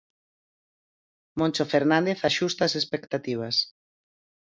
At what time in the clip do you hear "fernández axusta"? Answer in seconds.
1.73-2.61